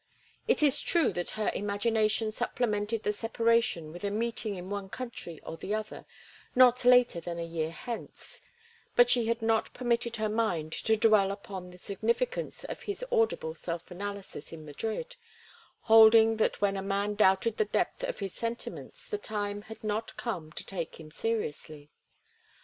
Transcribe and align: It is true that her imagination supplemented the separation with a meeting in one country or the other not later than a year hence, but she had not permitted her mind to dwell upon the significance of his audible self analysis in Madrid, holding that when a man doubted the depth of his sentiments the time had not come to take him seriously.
It 0.47 0.63
is 0.63 0.81
true 0.81 1.13
that 1.13 1.29
her 1.37 1.51
imagination 1.53 2.31
supplemented 2.31 3.03
the 3.03 3.13
separation 3.13 3.91
with 3.91 4.03
a 4.03 4.09
meeting 4.09 4.55
in 4.55 4.71
one 4.71 4.89
country 4.89 5.39
or 5.43 5.57
the 5.57 5.75
other 5.75 6.07
not 6.55 6.83
later 6.83 7.21
than 7.21 7.37
a 7.37 7.45
year 7.45 7.69
hence, 7.69 8.41
but 8.95 9.11
she 9.11 9.27
had 9.27 9.43
not 9.43 9.71
permitted 9.75 10.15
her 10.15 10.27
mind 10.27 10.71
to 10.71 10.97
dwell 10.97 11.29
upon 11.31 11.69
the 11.69 11.77
significance 11.77 12.63
of 12.63 12.81
his 12.81 13.05
audible 13.11 13.53
self 13.53 13.91
analysis 13.91 14.51
in 14.51 14.65
Madrid, 14.65 15.17
holding 15.81 16.37
that 16.37 16.61
when 16.61 16.75
a 16.77 16.81
man 16.81 17.13
doubted 17.13 17.57
the 17.57 17.65
depth 17.65 18.03
of 18.03 18.17
his 18.17 18.33
sentiments 18.33 19.07
the 19.07 19.19
time 19.19 19.61
had 19.61 19.83
not 19.83 20.17
come 20.17 20.51
to 20.53 20.65
take 20.65 20.99
him 20.99 21.11
seriously. 21.11 21.91